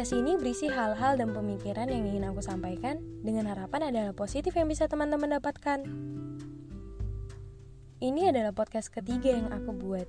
Podcast 0.00 0.16
ini 0.16 0.32
berisi 0.40 0.64
hal-hal 0.64 1.20
dan 1.20 1.36
pemikiran 1.36 1.84
yang 1.84 2.08
ingin 2.08 2.24
aku 2.32 2.40
sampaikan 2.40 3.04
dengan 3.20 3.52
harapan 3.52 3.92
adalah 3.92 4.16
positif 4.16 4.56
yang 4.56 4.64
bisa 4.64 4.88
teman-teman 4.88 5.36
dapatkan. 5.36 5.84
Ini 8.00 8.32
adalah 8.32 8.56
podcast 8.56 8.88
ketiga 8.88 9.36
yang 9.36 9.52
aku 9.52 9.76
buat. 9.76 10.08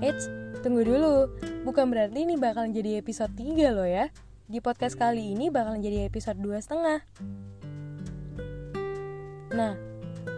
Eits, 0.00 0.32
tunggu 0.64 0.88
dulu. 0.88 1.28
Bukan 1.68 1.84
berarti 1.92 2.24
ini 2.24 2.40
bakal 2.40 2.72
jadi 2.72 2.96
episode 2.96 3.36
3 3.36 3.76
loh 3.76 3.84
ya. 3.84 4.08
Di 4.48 4.64
podcast 4.64 4.96
kali 4.96 5.36
ini 5.36 5.52
bakal 5.52 5.84
jadi 5.84 6.08
episode 6.08 6.40
dua 6.40 6.56
setengah. 6.56 7.04
Nah, 9.52 9.76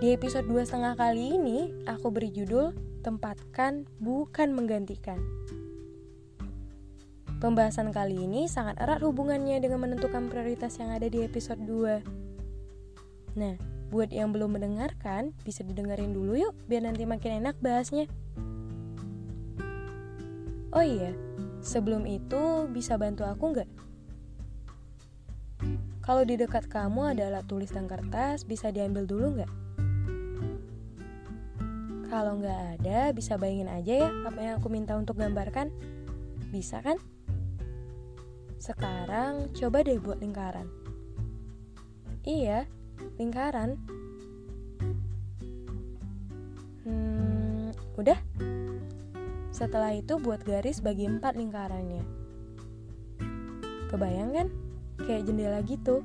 di 0.02 0.10
episode 0.10 0.50
dua 0.50 0.66
setengah 0.66 0.98
kali 0.98 1.38
ini 1.38 1.86
aku 1.86 2.10
beri 2.10 2.34
judul 2.34 2.74
Tempatkan 3.06 3.86
Bukan 4.02 4.58
Menggantikan. 4.58 5.22
Pembahasan 7.38 7.94
kali 7.94 8.26
ini 8.26 8.50
sangat 8.50 8.82
erat 8.82 8.98
hubungannya 8.98 9.62
dengan 9.62 9.86
menentukan 9.86 10.26
prioritas 10.26 10.74
yang 10.82 10.90
ada 10.90 11.06
di 11.06 11.22
episode 11.22 11.62
2. 11.62 13.38
Nah, 13.38 13.54
buat 13.94 14.10
yang 14.10 14.34
belum 14.34 14.58
mendengarkan, 14.58 15.30
bisa 15.46 15.62
didengarin 15.62 16.10
dulu 16.10 16.34
yuk, 16.34 16.50
biar 16.66 16.90
nanti 16.90 17.06
makin 17.06 17.38
enak 17.38 17.54
bahasnya. 17.62 18.10
Oh 20.74 20.82
iya, 20.82 21.14
sebelum 21.62 22.10
itu 22.10 22.66
bisa 22.74 22.98
bantu 22.98 23.22
aku 23.22 23.54
nggak? 23.54 23.70
Kalau 26.02 26.26
di 26.26 26.34
dekat 26.34 26.66
kamu 26.66 27.14
ada 27.14 27.30
alat 27.30 27.46
tulis 27.46 27.70
dan 27.70 27.86
kertas, 27.86 28.42
bisa 28.42 28.74
diambil 28.74 29.06
dulu 29.06 29.38
nggak? 29.38 29.52
Kalau 32.10 32.42
nggak 32.42 32.82
ada, 32.82 33.14
bisa 33.14 33.38
bayangin 33.38 33.70
aja 33.70 33.94
ya 34.02 34.10
apa 34.26 34.40
yang 34.42 34.54
aku 34.58 34.66
minta 34.74 34.98
untuk 34.98 35.22
gambarkan. 35.22 35.70
Bisa 36.50 36.82
kan? 36.82 36.98
Sekarang 38.58 39.54
coba 39.54 39.86
deh 39.86 40.02
buat 40.02 40.18
lingkaran. 40.18 40.66
Iya, 42.26 42.66
lingkaran. 43.16 43.78
Hmm, 46.82 47.70
udah. 47.94 48.18
Setelah 49.54 49.94
itu 49.94 50.18
buat 50.18 50.42
garis 50.42 50.82
bagi 50.82 51.06
empat 51.06 51.38
lingkarannya. 51.38 52.02
Kebayang 53.88 54.30
kan? 54.34 54.48
Kayak 55.06 55.24
jendela 55.30 55.62
gitu. 55.62 56.02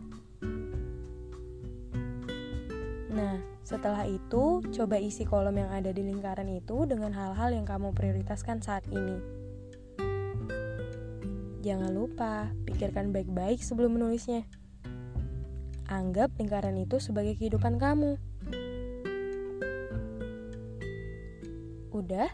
Nah, 3.13 3.41
setelah 3.65 4.05
itu 4.05 4.61
coba 4.73 5.01
isi 5.01 5.25
kolom 5.25 5.57
yang 5.57 5.73
ada 5.73 5.89
di 5.89 6.05
lingkaran 6.05 6.49
itu 6.53 6.85
dengan 6.85 7.13
hal-hal 7.17 7.49
yang 7.53 7.65
kamu 7.65 7.93
prioritaskan 7.97 8.61
saat 8.61 8.85
ini. 8.93 9.42
Jangan 11.63 11.95
lupa, 11.95 12.51
pikirkan 12.67 13.15
baik-baik 13.15 13.63
sebelum 13.63 13.95
menulisnya. 13.95 14.43
Anggap 15.87 16.35
lingkaran 16.35 16.75
itu 16.75 16.99
sebagai 16.99 17.39
kehidupan 17.39 17.79
kamu. 17.79 18.19
Udah? 21.95 22.27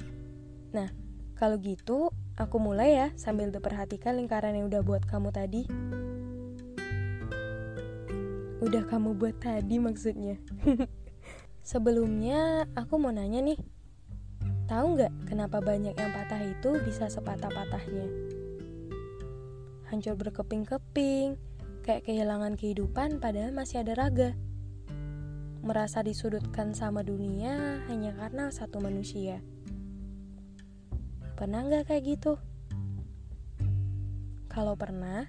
Nah, 0.73 0.89
kalau 1.38 1.61
gitu, 1.61 2.09
aku 2.41 2.58
mulai 2.58 2.97
ya 2.97 3.08
sambil 3.21 3.53
diperhatikan 3.53 4.17
lingkaran 4.17 4.58
yang 4.58 4.66
udah 4.66 4.81
buat 4.81 5.05
kamu 5.05 5.30
tadi. 5.30 5.69
Udah 8.66 8.81
kamu 8.89 9.14
buat 9.14 9.38
tadi 9.38 9.77
maksudnya. 9.77 10.41
Sebelumnya, 11.61 12.66
aku 12.73 12.97
mau 12.97 13.14
nanya 13.14 13.45
nih. 13.45 13.61
Tahu 14.66 14.97
nggak 14.97 15.30
kenapa 15.30 15.61
banyak 15.61 15.93
yang 15.93 16.11
patah 16.17 16.41
itu 16.41 16.81
bisa 16.81 17.05
sepatah-patahnya? 17.14 18.28
Hancur 19.89 20.16
berkeping-keping, 20.16 21.36
kayak 21.82 22.05
kehilangan 22.05 22.55
kehidupan 22.55 23.17
padahal 23.17 23.52
masih 23.52 23.82
ada 23.82 23.94
raga. 23.98 24.32
Merasa 25.66 26.00
disudutkan 26.05 26.72
sama 26.72 27.04
dunia 27.04 27.83
hanya 27.92 28.16
karena 28.16 28.54
satu 28.54 28.80
manusia. 28.80 29.44
Pernah 31.36 31.67
nggak 31.67 31.92
kayak 31.92 32.04
gitu? 32.05 32.39
Kalau 34.48 34.77
pernah, 34.80 35.27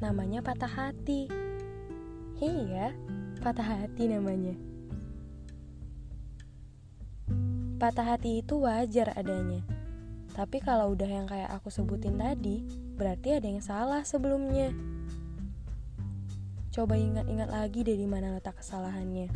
namanya 0.00 0.40
patah 0.40 0.70
hati. 0.70 1.28
Iya, 2.40 2.94
patah 3.44 3.66
hati 3.66 4.08
namanya. 4.08 4.56
Patah 7.78 8.16
hati 8.16 8.42
itu 8.42 8.62
wajar 8.62 9.14
adanya 9.14 9.62
tapi 10.38 10.62
kalau 10.62 10.94
udah 10.94 11.10
yang 11.10 11.26
kayak 11.26 11.50
aku 11.50 11.66
sebutin 11.66 12.14
tadi, 12.14 12.62
berarti 12.98 13.38
ada 13.38 13.46
yang 13.46 13.62
salah 13.62 14.02
sebelumnya. 14.02 14.74
Coba 16.74 16.98
ingat-ingat 16.98 17.48
lagi 17.48 17.86
dari 17.86 18.04
mana 18.04 18.34
letak 18.34 18.58
kesalahannya. 18.58 19.30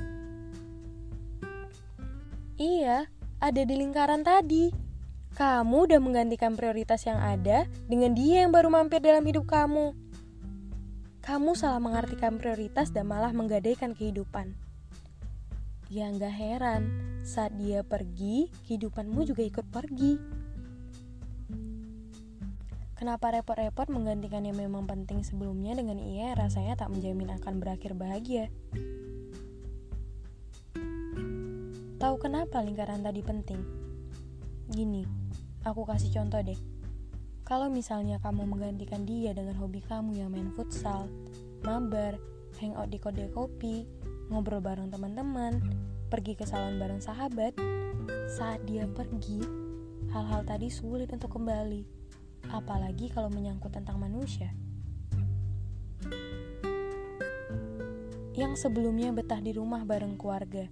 Iya, 2.59 3.07
ada 3.41 3.63
di 3.63 3.75
lingkaran 3.75 4.27
tadi. 4.27 4.75
Kamu 5.33 5.89
udah 5.89 5.97
menggantikan 6.03 6.53
prioritas 6.53 7.09
yang 7.09 7.17
ada 7.17 7.65
dengan 7.89 8.13
dia 8.13 8.45
yang 8.45 8.53
baru 8.53 8.69
mampir 8.69 9.01
dalam 9.01 9.25
hidup 9.25 9.49
kamu. 9.49 9.97
Kamu 11.23 11.55
salah 11.57 11.81
mengartikan 11.81 12.37
prioritas 12.37 12.93
dan 12.93 13.09
malah 13.09 13.33
menggadaikan 13.33 13.97
kehidupan. 13.97 14.53
Ya 15.89 16.11
nggak 16.13 16.35
heran, 16.35 16.83
saat 17.25 17.55
dia 17.57 17.81
pergi, 17.87 18.53
kehidupanmu 18.67 19.25
juga 19.25 19.43
ikut 19.47 19.67
pergi. 19.73 20.42
Kenapa 23.03 23.35
repot-repot 23.35 23.91
menggantikan 23.91 24.47
yang 24.47 24.63
memang 24.63 24.87
penting 24.87 25.27
sebelumnya 25.27 25.75
dengan 25.75 25.99
ia 25.99 26.39
rasanya 26.39 26.79
tak 26.79 26.95
menjamin 26.95 27.35
akan 27.35 27.59
berakhir 27.59 27.99
bahagia? 27.99 28.47
Tahu 31.99 32.15
kenapa 32.23 32.63
lingkaran 32.63 33.03
tadi 33.03 33.19
penting? 33.27 33.59
Gini, 34.71 35.03
aku 35.67 35.83
kasih 35.83 36.15
contoh 36.15 36.47
deh. 36.47 36.55
Kalau 37.43 37.75
misalnya 37.75 38.23
kamu 38.23 38.47
menggantikan 38.47 39.03
dia 39.03 39.35
dengan 39.35 39.59
hobi 39.59 39.83
kamu 39.83 40.23
yang 40.23 40.31
main 40.31 40.55
futsal, 40.55 41.11
mabar, 41.67 42.15
hangout 42.63 42.87
di 42.87 43.03
kode 43.03 43.35
kopi, 43.35 43.83
ngobrol 44.31 44.63
bareng 44.63 44.95
teman-teman, 44.95 45.59
pergi 46.07 46.39
ke 46.39 46.47
salon 46.47 46.79
bareng 46.79 47.03
sahabat, 47.03 47.51
saat 48.31 48.63
dia 48.63 48.87
pergi, 48.87 49.43
hal-hal 50.15 50.47
tadi 50.47 50.71
sulit 50.71 51.11
untuk 51.11 51.35
kembali 51.35 52.02
apalagi 52.51 53.13
kalau 53.13 53.31
menyangkut 53.31 53.71
tentang 53.71 54.01
manusia. 54.03 54.51
Yang 58.33 58.65
sebelumnya 58.65 59.13
betah 59.13 59.39
di 59.45 59.53
rumah 59.53 59.85
bareng 59.85 60.17
keluarga, 60.17 60.65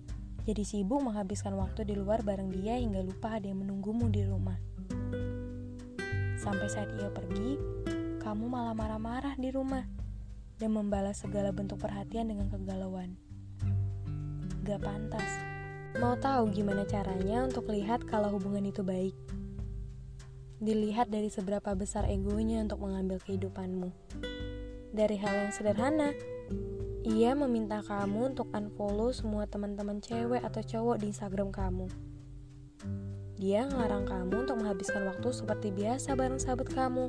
jadi 0.48 0.64
sibuk 0.64 1.04
menghabiskan 1.04 1.52
waktu 1.60 1.84
di 1.84 1.94
luar 1.94 2.24
bareng 2.24 2.48
dia 2.48 2.80
hingga 2.80 3.04
lupa 3.04 3.36
ada 3.36 3.46
yang 3.46 3.60
menunggumu 3.60 4.08
di 4.08 4.24
rumah. 4.24 4.56
Sampai 6.40 6.72
saat 6.72 6.88
ia 6.96 7.12
pergi, 7.12 7.60
kamu 8.16 8.48
malah 8.48 8.72
marah-marah 8.72 9.36
di 9.36 9.52
rumah 9.52 9.84
dan 10.56 10.72
membalas 10.72 11.20
segala 11.20 11.52
bentuk 11.52 11.76
perhatian 11.80 12.32
dengan 12.32 12.48
kegalauan. 12.48 13.20
Gak 14.64 14.80
pantas. 14.80 15.28
Mau 16.00 16.16
tahu 16.16 16.48
gimana 16.54 16.88
caranya 16.88 17.44
untuk 17.44 17.68
lihat 17.68 18.08
kalau 18.08 18.32
hubungan 18.40 18.64
itu 18.64 18.80
baik? 18.80 19.39
Dilihat 20.60 21.08
dari 21.08 21.32
seberapa 21.32 21.72
besar 21.72 22.04
egonya 22.04 22.60
untuk 22.60 22.84
mengambil 22.84 23.16
kehidupanmu. 23.24 23.88
Dari 24.92 25.16
hal 25.16 25.48
yang 25.48 25.52
sederhana, 25.56 26.12
ia 27.00 27.32
meminta 27.32 27.80
kamu 27.80 28.36
untuk 28.36 28.52
unfollow 28.52 29.08
semua 29.08 29.48
teman-teman 29.48 30.04
cewek 30.04 30.44
atau 30.44 30.60
cowok 30.60 31.00
di 31.00 31.08
Instagram 31.08 31.48
kamu. 31.48 31.88
Dia 33.40 33.64
ngelarang 33.64 34.04
kamu 34.04 34.34
untuk 34.44 34.60
menghabiskan 34.60 35.08
waktu 35.08 35.32
seperti 35.32 35.72
biasa 35.72 36.12
bareng 36.12 36.36
sahabat 36.36 36.68
kamu. 36.68 37.08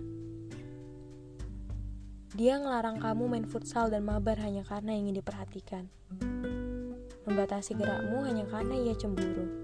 Dia 2.32 2.56
ngelarang 2.56 3.04
kamu 3.04 3.24
main 3.28 3.44
futsal 3.44 3.92
dan 3.92 4.08
mabar 4.08 4.40
hanya 4.40 4.64
karena 4.64 4.96
ingin 4.96 5.20
diperhatikan. 5.20 5.92
Membatasi 7.28 7.76
gerakmu 7.76 8.24
hanya 8.24 8.48
karena 8.48 8.80
ia 8.80 8.96
cemburu. 8.96 9.61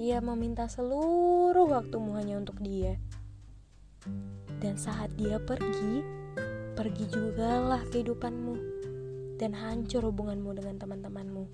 Ia 0.00 0.24
meminta 0.24 0.64
seluruh 0.72 1.68
waktumu 1.68 2.16
hanya 2.16 2.40
untuk 2.40 2.56
dia. 2.64 2.96
Dan 4.56 4.80
saat 4.80 5.12
dia 5.20 5.36
pergi, 5.36 6.00
pergi 6.72 7.04
jugalah 7.12 7.84
kehidupanmu 7.92 8.56
dan 9.36 9.52
hancur 9.52 10.08
hubunganmu 10.08 10.56
dengan 10.56 10.80
teman-temanmu. 10.80 11.44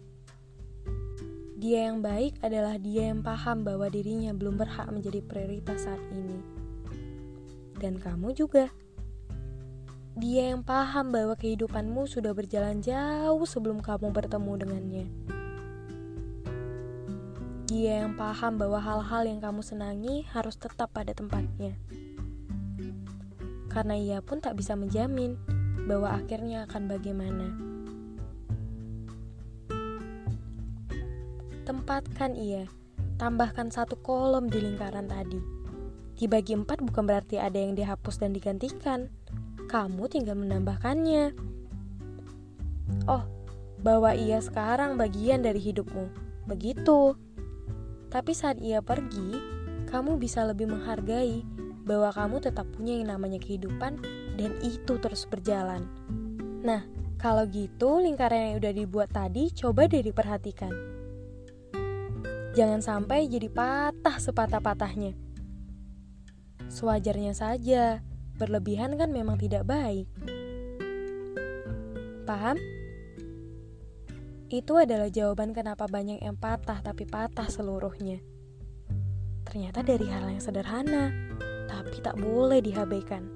Dia 1.58 1.90
yang 1.90 1.98
baik 1.98 2.38
adalah 2.38 2.78
dia 2.78 3.10
yang 3.10 3.26
paham 3.26 3.66
bahwa 3.66 3.90
dirinya 3.90 4.30
belum 4.30 4.54
berhak 4.54 4.86
menjadi 4.94 5.18
prioritas 5.26 5.90
saat 5.90 5.98
ini. 6.14 6.38
Dan 7.74 7.98
kamu 7.98 8.38
juga. 8.38 8.70
Dia 10.14 10.54
yang 10.54 10.62
paham 10.62 11.10
bahwa 11.10 11.34
kehidupanmu 11.34 12.06
sudah 12.06 12.30
berjalan 12.30 12.78
jauh 12.78 13.42
sebelum 13.42 13.82
kamu 13.82 14.14
bertemu 14.14 14.52
dengannya. 14.62 15.06
Dia 17.68 18.08
yang 18.08 18.16
paham 18.16 18.56
bahwa 18.56 18.80
hal-hal 18.80 19.28
yang 19.28 19.44
kamu 19.44 19.60
senangi 19.60 20.24
harus 20.32 20.56
tetap 20.56 20.88
pada 20.96 21.12
tempatnya. 21.12 21.76
karena 23.68 23.94
ia 23.94 24.18
pun 24.24 24.40
tak 24.40 24.58
bisa 24.58 24.74
menjamin 24.74 25.38
bahwa 25.86 26.16
akhirnya 26.16 26.66
akan 26.66 26.90
bagaimana. 26.90 27.46
Tempatkan 31.62 32.32
ia, 32.34 32.64
tambahkan 33.20 33.68
satu 33.68 34.00
kolom 34.00 34.48
di 34.48 34.58
lingkaran 34.64 35.06
tadi. 35.06 35.38
Dibagi 36.18 36.56
empat 36.56 36.82
bukan 36.82 37.04
berarti 37.06 37.38
ada 37.38 37.60
yang 37.60 37.76
dihapus 37.78 38.18
dan 38.18 38.34
digantikan. 38.34 39.12
Kamu 39.68 40.08
tinggal 40.08 40.34
menambahkannya. 40.34 41.36
Oh, 43.06 43.22
bahwa 43.78 44.16
ia 44.16 44.40
sekarang 44.40 44.96
bagian 44.96 45.44
dari 45.44 45.60
hidupmu. 45.60 46.08
Begitu. 46.48 47.27
Tapi 48.08 48.32
saat 48.32 48.60
ia 48.64 48.80
pergi, 48.80 49.36
kamu 49.88 50.16
bisa 50.16 50.44
lebih 50.44 50.68
menghargai 50.68 51.44
bahwa 51.88 52.12
kamu 52.12 52.36
tetap 52.44 52.68
punya 52.72 53.00
yang 53.00 53.16
namanya 53.16 53.40
kehidupan 53.40 54.00
dan 54.36 54.52
itu 54.60 55.00
terus 55.00 55.24
berjalan. 55.24 55.88
Nah, 56.60 56.84
kalau 57.16 57.48
gitu 57.48 57.98
lingkaran 57.98 58.52
yang 58.52 58.54
udah 58.60 58.72
dibuat 58.72 59.10
tadi 59.10 59.48
coba 59.56 59.88
deh 59.88 60.04
diperhatikan. 60.04 60.72
Jangan 62.52 62.80
sampai 62.84 63.28
jadi 63.28 63.48
patah 63.48 64.16
sepatah-patahnya. 64.20 65.16
Sewajarnya 66.68 67.32
saja, 67.32 68.04
berlebihan 68.36 68.94
kan 69.00 69.08
memang 69.08 69.40
tidak 69.40 69.64
baik. 69.64 70.04
Paham? 72.28 72.60
Itu 74.48 74.80
adalah 74.80 75.12
jawaban 75.12 75.52
kenapa 75.52 75.84
banyak 75.84 76.24
yang 76.24 76.36
patah 76.40 76.80
tapi 76.80 77.04
patah 77.04 77.52
seluruhnya. 77.52 78.24
Ternyata 79.44 79.84
dari 79.84 80.08
hal 80.08 80.24
yang 80.28 80.40
sederhana, 80.40 81.12
tapi 81.68 82.00
tak 82.00 82.16
boleh 82.16 82.64
dihabaikan. 82.64 83.28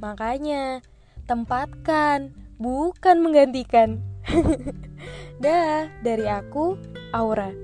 Makanya, 0.00 0.80
tempatkan, 1.28 2.32
bukan 2.56 3.16
menggantikan. 3.20 4.00
Dah, 5.44 5.88
dari 6.00 6.28
aku, 6.28 6.80
Aura. 7.12 7.63